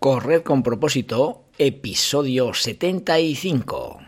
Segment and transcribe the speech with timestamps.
[0.00, 4.07] Correr con propósito, episodio 75.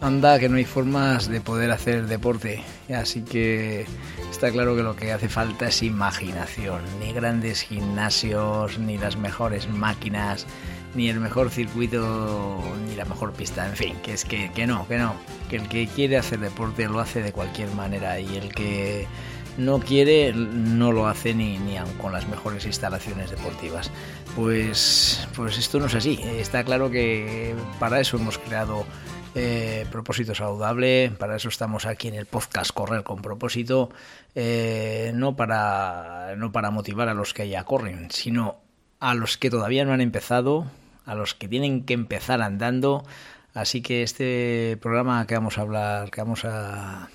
[0.00, 2.62] Anda, que no hay formas de poder hacer deporte,
[2.94, 3.84] así que
[4.30, 9.68] está claro que lo que hace falta es imaginación, ni grandes gimnasios, ni las mejores
[9.68, 10.46] máquinas,
[10.94, 14.88] ni el mejor circuito, ni la mejor pista, en fin, que es que, que no,
[14.88, 15.14] que no,
[15.50, 18.18] que el que quiere hacer deporte lo hace de cualquier manera.
[18.18, 19.06] Y el que
[19.58, 23.90] no quiere, no lo hace ni, ni aun con las mejores instalaciones deportivas.
[24.34, 26.18] Pues, pues esto no es así.
[26.22, 28.86] Está claro que para eso hemos creado
[29.34, 33.90] eh, propósito saludable, para eso estamos aquí en el podcast Correr con propósito,
[34.34, 38.56] eh, no, para, no para motivar a los que ya corren, sino
[38.98, 40.66] a los que todavía no han empezado,
[41.06, 43.04] a los que tienen que empezar andando.
[43.54, 47.08] Así que este programa que vamos a hablar, que vamos a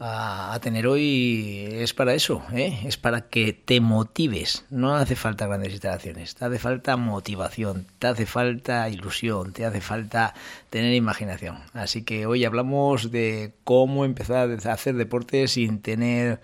[0.00, 2.80] a, tener hoy es para eso, ¿eh?
[2.84, 4.64] es para que te motives.
[4.70, 9.82] No hace falta grandes instalaciones, te hace falta motivación, te hace falta ilusión, te hace
[9.82, 10.34] falta
[10.70, 11.58] tener imaginación.
[11.74, 16.40] Así que hoy hablamos de cómo empezar a hacer deporte sin tener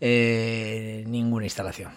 [0.00, 1.92] eh, ninguna instalación.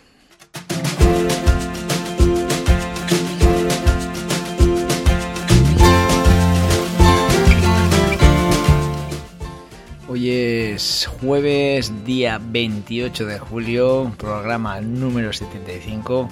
[10.14, 16.28] Hoy es jueves, día 28 de julio, programa número 75.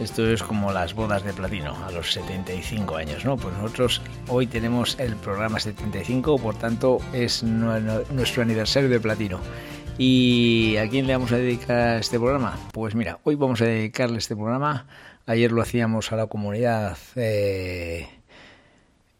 [0.00, 3.36] Esto es como las bodas de platino, a los 75 años, ¿no?
[3.36, 9.38] Pues nosotros hoy tenemos el programa 75, por tanto es nuestro aniversario de platino.
[9.96, 12.58] ¿Y a quién le vamos a dedicar este programa?
[12.72, 14.88] Pues mira, hoy vamos a dedicarle este programa.
[15.26, 18.08] Ayer lo hacíamos a la comunidad eh,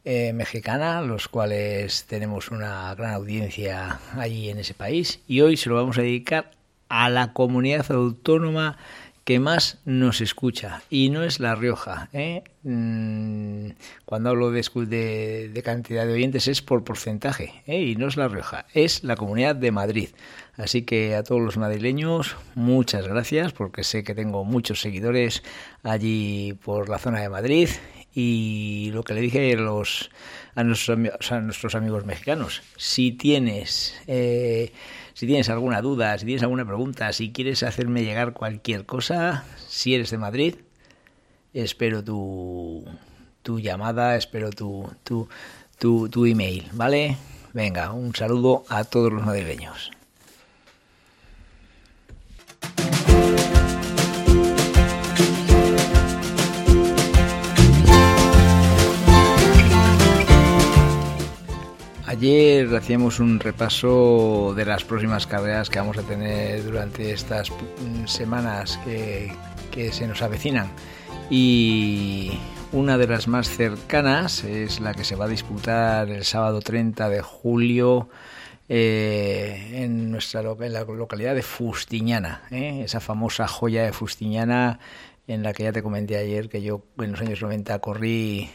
[0.05, 5.69] eh, mexicana, los cuales tenemos una gran audiencia allí en ese país, y hoy se
[5.69, 6.53] lo vamos a dedicar
[6.89, 8.79] a la comunidad autónoma
[9.25, 12.09] que más nos escucha y no es La Rioja.
[12.13, 12.43] ¿eh?
[12.65, 17.81] Mm, cuando hablo de, cantidad de oyentes es por porcentaje ¿eh?
[17.81, 20.09] y no es La Rioja, es la Comunidad de Madrid.
[20.57, 25.43] Así que a todos los madrileños, muchas gracias porque sé que tengo muchos seguidores
[25.83, 27.69] allí por la zona de Madrid
[28.15, 30.11] y lo que le dije a, los,
[30.55, 30.99] a, nuestros,
[31.31, 34.73] a nuestros amigos mexicanos, si tienes, eh,
[35.15, 39.95] si tienes alguna duda, si tienes alguna pregunta, si quieres hacerme llegar cualquier cosa, si
[39.95, 40.55] eres de Madrid,
[41.55, 42.85] espero tu,
[43.43, 45.29] tu llamada, espero tu, tu,
[45.79, 47.17] tu, tu email, ¿vale?
[47.53, 49.91] Venga, un saludo a todos los madrileños.
[62.11, 67.53] Ayer hacíamos un repaso de las próximas carreras que vamos a tener durante estas
[68.07, 70.73] semanas que, se nos avecinan
[71.31, 72.33] y
[72.73, 77.09] una de las más cercanas es la que se va a disputar el sábado 30
[77.11, 78.09] de julio
[78.69, 82.83] eh, en nuestra la localidad de Fustiñana, ¿eh?
[82.85, 84.81] esa famosa joya de Fustiñana
[85.29, 88.51] en la que ya te comenté ayer que yo en los años 90 corrí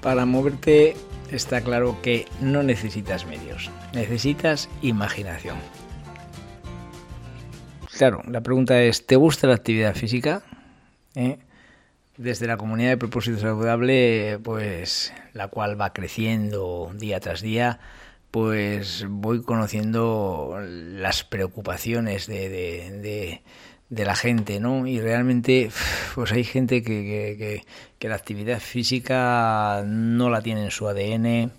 [0.00, 0.96] Para moverte
[1.32, 5.56] está claro que no necesitas medios, necesitas imaginación.
[7.96, 10.44] Claro, la pregunta es, ¿te gusta la actividad física?
[11.14, 11.38] ¿Eh?
[12.16, 17.78] Desde la comunidad de propósito saludable, pues la cual va creciendo día tras día,
[18.30, 23.40] pues voy conociendo las preocupaciones de,
[23.88, 24.86] de la gente, ¿no?
[24.86, 25.70] Y realmente,
[26.14, 27.64] pues hay gente que,
[27.98, 31.52] que, la actividad física no la tiene en su ADN,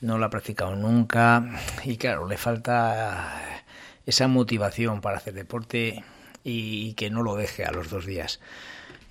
[0.00, 1.44] no la ha practicado nunca
[1.84, 3.62] y claro, le falta
[4.06, 6.04] esa motivación para hacer deporte
[6.44, 8.40] y, que no lo deje a los dos días.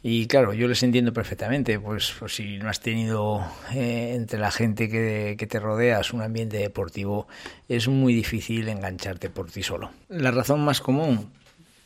[0.09, 4.51] Y claro, yo les entiendo perfectamente, pues, pues si no has tenido eh, entre la
[4.51, 7.27] gente que, te rodeas un ambiente deportivo,
[7.67, 9.91] es muy difícil engancharte por ti solo.
[10.07, 11.29] La razón más común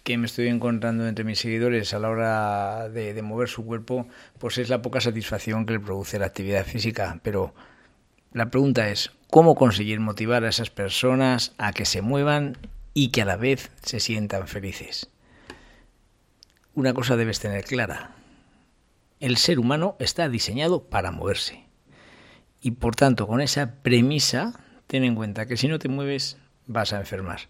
[0.03, 4.05] que me estoy encontrando entre mis seguidores a la hora de, mover su cuerpo,
[4.37, 7.19] pues es la poca satisfacción que le produce la actividad física.
[7.23, 7.55] Pero
[8.33, 12.55] la pregunta es, ¿cómo conseguir motivar a esas personas a que se muevan
[12.93, 15.09] y que a la vez se sientan felices?
[16.73, 18.11] Una cosa debes tener clara.
[19.19, 21.65] El ser humano está diseñado para moverse.
[22.61, 26.37] Y por tanto, con esa premisa, ten en cuenta que si no te mueves,
[26.67, 27.41] vas a enfermar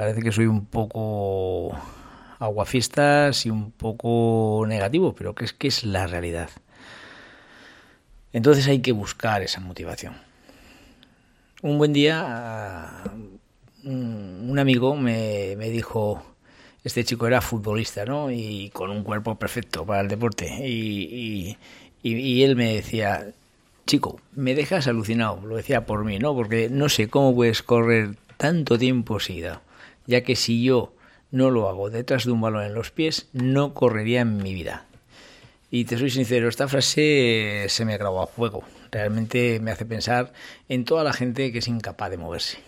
[0.00, 1.78] parece que soy un poco
[2.38, 6.48] aguafistas y un poco negativo, pero que es que es la realidad.
[8.32, 10.14] Entonces hay que buscar esa motivación.
[11.60, 13.02] Un buen día
[13.84, 16.22] un amigo me, dijo,
[16.84, 18.30] este chico era futbolista, ¿no?
[18.30, 20.46] Y con un cuerpo perfecto para el deporte.
[20.66, 21.56] Y,
[22.02, 23.32] él me decía,
[23.86, 26.34] chico, me dejas alucinado, lo decía por mí, ¿no?
[26.34, 29.60] Porque no sé cómo puedes correr tanto tiempo seguido
[30.10, 30.92] ya que si yo
[31.30, 34.86] no lo hago detrás de un balón en los pies, no correría en mi vida.
[35.70, 38.64] Y te soy sincero, esta frase se me grabó a fuego.
[38.90, 40.32] Realmente me hace pensar
[40.68, 42.58] en toda la gente que es incapaz de moverse.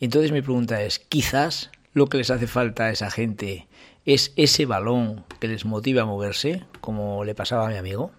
[0.00, 3.66] Y entonces mi pregunta es, quizás lo que les hace falta a esa gente
[4.04, 8.10] es ese balón que les motiva a moverse, como le pasaba a mi amigo.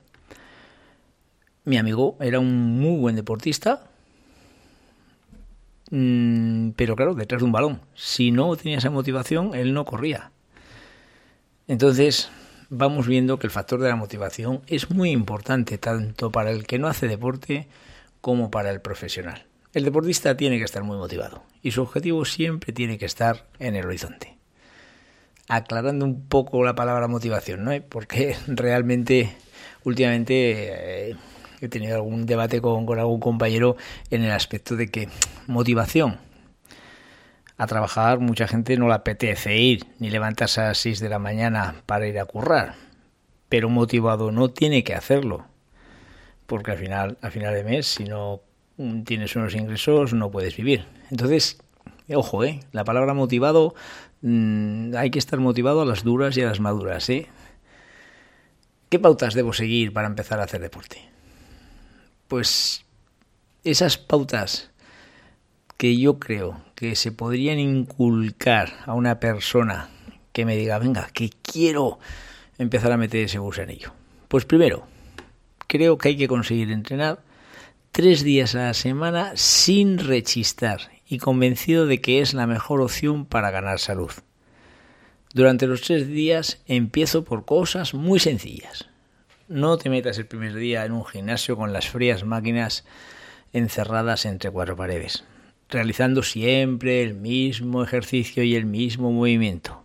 [1.66, 3.89] Mi amigo era un muy buen deportista,
[5.92, 7.81] Mm, pero claro, detrás de un balón.
[7.95, 10.31] Si no tenía esa motivación, él no corría.
[11.68, 12.30] Entonces,
[12.69, 16.80] vamos viendo que el factor de la motivación es muy importante tanto para el que
[16.80, 17.68] no hace deporte
[18.21, 19.45] como para el profesional.
[19.71, 23.75] El deportista tiene que estar muy motivado y su objetivo siempre tiene que estar en
[23.75, 24.36] el horizonte.
[25.48, 27.71] Aclarando un poco la palabra motivación, ¿no?
[27.88, 29.36] Porque realmente
[29.83, 31.16] últimamente eh,
[31.62, 33.77] he tenido algún debate con, algún compañero
[34.10, 35.07] en el aspecto de que
[35.45, 36.18] motivación
[37.57, 41.19] a trabajar mucha gente no le apetece ir ni levantarse a las 6 de la
[41.19, 42.74] mañana para ir a currar,
[43.50, 45.45] pero motivado no tiene que hacerlo,
[46.48, 48.42] porque al final, al final de mes, si no
[49.05, 50.85] tienes unos ingresos, no puedes vivir.
[51.11, 51.57] Entonces,
[52.13, 52.59] ojo, ¿eh?
[52.71, 53.75] la palabra motivado,
[54.21, 57.09] mm, hay que estar motivado a las duras y a las maduras.
[57.09, 57.27] ¿eh?
[58.89, 61.09] ¿Qué pautas debo seguir para empezar a hacer deporte?
[62.30, 62.85] pues
[63.63, 64.69] esas pautas
[65.77, 69.89] que yo creo que se podrían inculcar a una persona
[70.31, 71.99] que me diga, venga, que quiero
[72.57, 73.92] empezar a meter ese gusanillo.
[74.27, 74.85] Pues primero,
[75.68, 77.19] creo que hay que conseguir entrenar
[77.91, 83.25] tres días a la semana sin rechistar y convencido de que es la mejor opción
[83.25, 84.11] para ganar salud.
[85.33, 88.89] Durante los tres días empiezo por cosas muy sencillas.
[89.47, 92.85] No te metas el primer día en un gimnasio con las frías máquinas
[93.53, 95.23] encerradas entre cuatro paredes,
[95.69, 99.83] realizando siempre el mismo ejercicio y el mismo movimiento,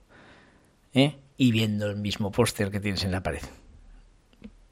[0.93, 1.17] ¿eh?
[1.37, 3.43] y viendo el mismo póster que tienes en la pared.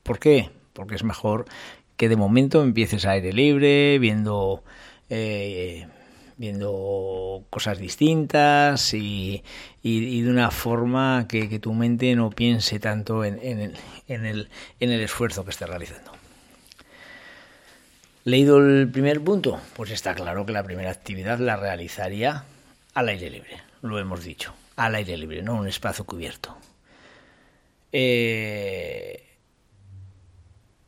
[0.03, 0.51] ¿Por qué?
[0.73, 1.47] Porque es mejor
[1.97, 4.63] que de momento empieces a aire libre, viendo
[5.11, 5.87] eh,
[6.37, 9.45] viendo cosas distintas y,
[9.83, 13.77] de una forma que, tu mente no piense tanto en, el,
[14.09, 14.49] en, el,
[14.81, 16.13] en el esfuerzo que estés realizando.
[18.25, 19.61] ¿Leído el primer punto?
[19.77, 22.45] Pues está claro que la primera actividad la realizaría
[22.95, 26.57] al aire libre, lo hemos dicho, al aire libre, no un espacio cubierto.
[27.93, 29.29] Eh,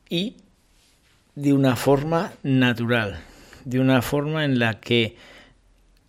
[0.08, 0.37] y
[1.35, 3.19] de una forma natural,
[3.64, 5.17] de una forma en la que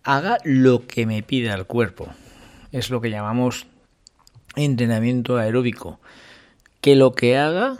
[0.04, 2.08] haga lo que me pida el cuerpo.
[2.70, 3.66] Es lo que llamamos
[4.54, 6.00] entrenamiento aeróbico.
[6.80, 7.76] Que lo que haga,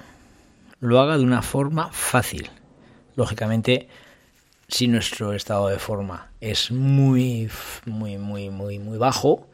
[0.81, 2.51] lo haga de una forma fácil.
[3.15, 3.89] Lógicamente,
[4.67, 7.49] si nuestro estado de forma es muy,
[7.85, 9.47] muy, muy, muy, muy bajo,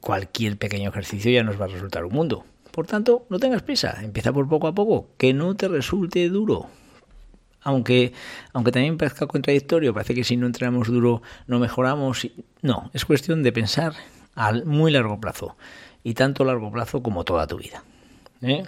[0.00, 2.44] cualquier pequeño ejercicio ya nos va a resultar un mundo.
[2.70, 6.68] Por tanto, no tengas prisa, empieza por poco a poco, que no te resulte duro.
[7.66, 8.12] Aunque,
[8.52, 12.28] aunque también parezca contradictorio, parece que si no entrenamos duro no mejoramos.
[12.62, 13.92] No, es cuestión de pensar
[14.36, 15.56] a muy largo plazo,
[16.04, 17.82] y tanto largo plazo como toda tu vida.
[18.40, 18.62] ¿eh?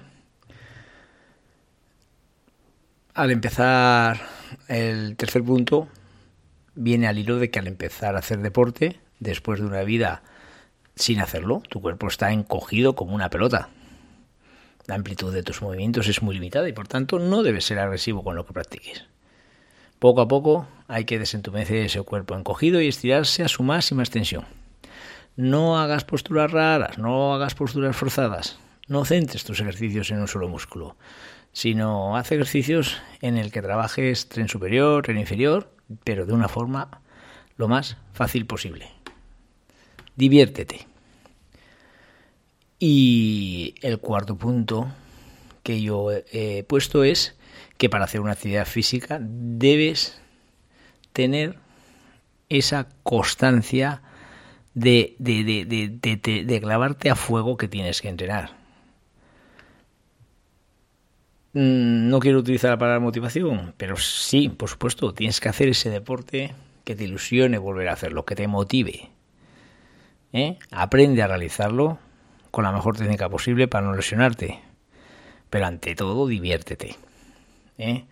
[3.14, 4.20] Al empezar
[4.66, 5.86] el tercer punto,
[6.74, 10.22] viene al hilo de que al empezar a hacer deporte, después de una vida
[10.96, 13.68] sin hacerlo, tu cuerpo está encogido como una pelota.
[14.88, 18.24] La amplitud de tus movimientos es muy limitada y por tanto no debes ser agresivo
[18.24, 19.04] con lo que practiques.
[19.98, 24.46] Poco a poco hay que desentumecer ese cuerpo encogido y estirarse a su máxima extensión.
[25.36, 30.48] No hagas posturas raras, no hagas posturas forzadas, no centres tus ejercicios en un solo
[30.48, 30.96] músculo,
[31.52, 35.70] sino haz ejercicios en el que trabajes tren superior, tren inferior,
[36.02, 37.02] pero de una forma
[37.58, 38.90] lo más fácil posible.
[40.16, 40.86] Diviértete.
[42.78, 44.88] Y el cuarto punto
[45.62, 47.36] que yo he puesto es
[47.76, 50.20] que para hacer una actividad física debes
[51.12, 51.56] tener
[52.48, 54.02] esa constancia
[54.74, 58.56] de, de, clavarte a fuego que tienes que entrenar.
[61.52, 65.90] Mm, no quiero utilizar la palabra motivación, pero sí, por supuesto, tienes que hacer ese
[65.90, 66.54] deporte
[66.84, 69.10] que te ilusione volver a hacerlo, que te motive.
[70.32, 70.58] ¿eh?
[70.70, 71.98] Aprende a realizarlo
[72.50, 74.60] con la mejor técnica posible para no lesionarte.
[75.50, 76.96] Pero ante todo, diviértete.
[77.78, 78.04] ¿eh?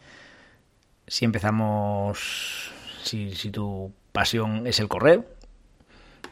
[1.06, 2.70] Si empezamos,
[3.02, 5.26] si, tu pasión es el correr,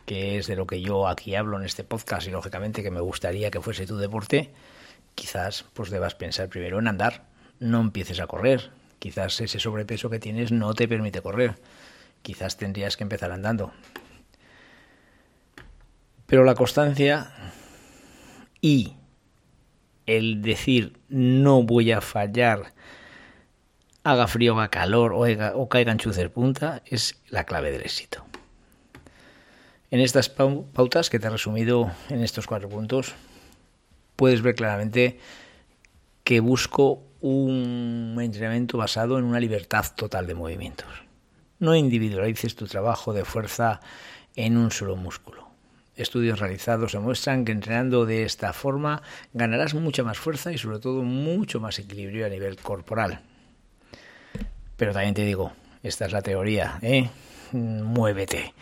[0.07, 3.01] que es de lo que yo aquí hablo en este podcast y lógicamente que me
[3.01, 4.53] gustaría que fuese tu deporte,
[5.15, 7.27] quizás pues debas pensar primero en andar,
[7.59, 8.71] no empieces a correr.
[8.99, 11.57] Quizás ese sobrepeso que tienes no te permite correr.
[12.23, 13.73] Quizás tendrías que empezar andando.
[16.27, 17.33] Pero la constancia
[18.65, 18.95] y
[20.07, 22.73] el decir no voy a fallar,
[24.05, 25.27] haga frío, haga calor o,
[25.61, 28.25] o caigan chuces punta, es la clave del éxito.
[29.91, 33.15] En estas pautas que te he resumido en estos cuatro puntos,
[34.17, 35.19] puedes ver claramente
[36.25, 40.89] que busco un entrenamiento basado en una libertad total de movimientos.
[41.59, 43.81] No individualices tu trabajo de fuerza
[44.37, 45.44] en un solo músculo.
[45.97, 51.03] Estudios realizados demuestran que entrenando de esta forma ganarás mucha más fuerza y sobre todo
[51.03, 53.21] mucho más equilibrio a nivel corporal.
[54.77, 57.09] Pero también te digo, esta es la teoría, ¿eh?
[57.53, 58.55] Muévete.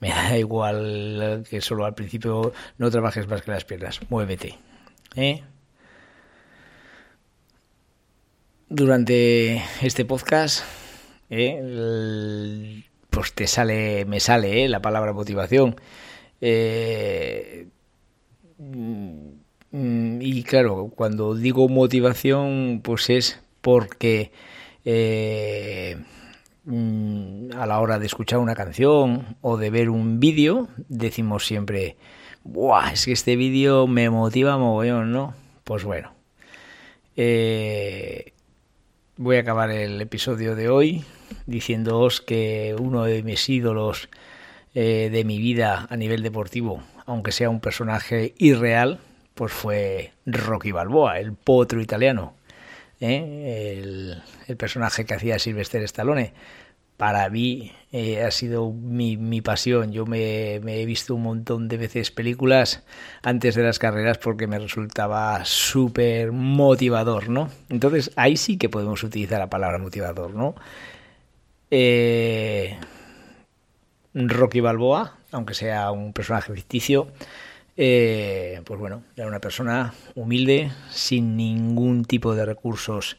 [0.00, 4.00] Me da igual que solo al principio no trabajes más que las piernas.
[4.10, 4.58] Muévete.
[5.14, 5.42] ¿eh?
[8.68, 10.64] Durante este podcast,
[11.30, 12.82] ¿eh?
[13.10, 14.68] pues te sale, me sale ¿eh?
[14.68, 15.76] la palabra motivación.
[16.42, 17.68] Eh,
[18.58, 24.32] mm, y claro, cuando digo motivación, pues es porque
[26.64, 31.96] mm, a la hora de escuchar una canción o de ver un vídeo, decimos siempre,
[32.44, 35.34] Buah, es que este vídeo me motiva mogollón, ¿no?
[35.64, 36.12] Pues bueno.
[37.16, 38.32] Eh,
[39.16, 41.04] voy a acabar el episodio de hoy
[41.46, 44.08] diciéndoos que uno de mis ídolos
[44.74, 49.00] eh, de mi vida a nivel deportivo, aunque sea un personaje irreal,
[49.34, 52.34] pues fue Rocky Balboa, el potro italiano.
[53.00, 53.78] ¿eh?
[54.48, 56.34] El, personaje que hacía Sylvester Stallone
[56.96, 59.92] para mí eh, ha sido mi, mi pasión.
[59.92, 62.84] Yo me, he visto un montón de veces películas
[63.22, 67.50] antes de las carreras porque me resultaba súper motivador, ¿no?
[67.70, 70.54] Entonces ahí sí que podemos utilizar la palabra motivador, ¿no?
[71.70, 72.78] Eh,
[74.14, 77.08] Rocky Balboa, aunque sea un personaje ficticio,
[77.76, 83.16] eh, pues bueno, era una persona humilde, sin ningún tipo de recursos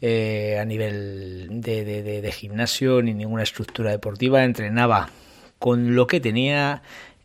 [0.00, 4.44] eh, a nivel de, gimnasio ni ninguna estructura deportiva.
[4.44, 5.08] Entrenaba
[5.58, 6.82] con lo que tenía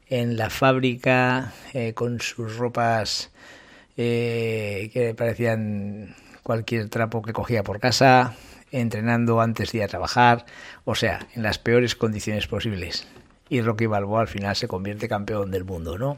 [0.07, 3.31] en la fábrica, eh, con sus ropas
[3.97, 8.35] eh, que parecían cualquier trapo que cogía por casa,
[8.71, 10.45] entrenando antes de ir a trabajar,
[10.85, 13.07] o sea, en las peores condiciones posibles.
[13.49, 16.17] Y Rocky Balboa al final se convierte campeón del mundo, ¿no?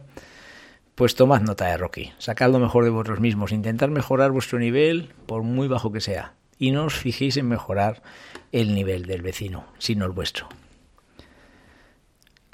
[0.95, 5.13] Pues tomad nota de Rocky, sacad lo mejor de vosotros mismos, intentad mejorar vuestro nivel
[5.25, 8.03] por muy bajo que sea y no os fijéis en mejorar
[8.51, 10.47] el nivel del vecino, sino el vuestro.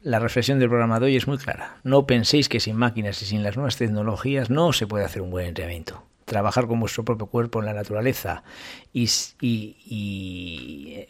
[0.01, 1.77] La reflexión del programa de hoy es muy clara.
[1.83, 5.31] No penséis que sin máquinas y sin las nuevas tecnologías no se puede hacer un
[5.31, 6.03] buen entrenamiento.
[6.27, 8.43] Trabajar con vuestro propio cuerpo en la naturaleza
[8.91, 11.07] y, y,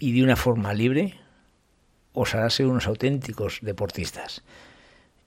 [0.00, 1.14] y de una forma libre
[2.12, 4.42] os hará ser unos auténticos deportistas.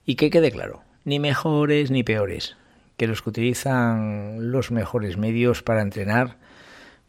[0.06, 2.58] Y que quede claro, ni mejores ni peores,
[2.98, 6.38] que los que utilizan los mejores medios para entrenar,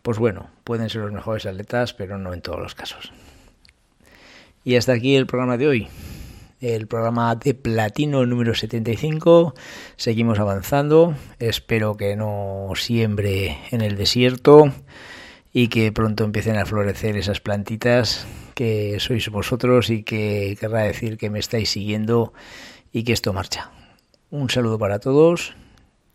[0.03, 3.13] pues bueno, pueden ser los mejores atletas, pero no en todos los casos.
[4.65, 5.89] Y hasta aquí el programa de hoy.
[6.61, 9.55] El programa de platino número 75.
[9.97, 11.15] Seguimos avanzando.
[11.39, 14.73] Espero que no siembre en el desierto
[15.53, 21.17] y que pronto empiecen a florecer esas plantitas que sois vosotros y que querrá decir
[21.17, 22.33] que me estáis siguiendo
[22.93, 23.71] y que esto marcha.
[24.31, 25.55] Un saludo para todos.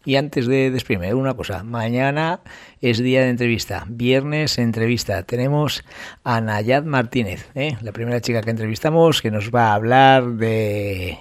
[0.06, 1.64] Y antes de despedirme, una cosa.
[1.64, 2.42] Mañana
[2.82, 3.86] es día de entrevista.
[3.88, 5.24] Viernes entrevista.
[5.24, 5.84] Tenemos
[6.24, 7.78] a Nayad Martínez, ¿eh?
[7.82, 11.20] la primera chica que entrevistamos, que nos va a hablar de,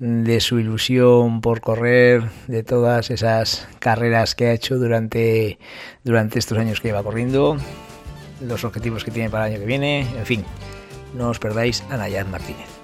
[0.00, 5.58] de su ilusión por correr, de todas esas carreras que ha hecho durante,
[6.02, 7.58] durante estos años que lleva corriendo,
[8.40, 10.00] los objetivos que tiene para el año que viene.
[10.00, 10.44] En fin,
[11.14, 12.79] no os perdáis a Nayad Martínez.